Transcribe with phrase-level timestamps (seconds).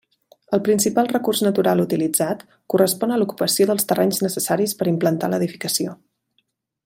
[0.57, 2.41] El principal recurs natural utilitzat
[2.75, 5.97] correspon a l'ocupació dels terrenys necessaris per implantar l'edificació.